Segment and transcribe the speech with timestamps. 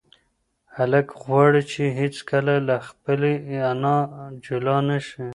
[0.75, 3.33] هلک غواړي چې هیڅکله له خپلې
[3.71, 3.97] انا
[4.45, 5.25] جلا نشي.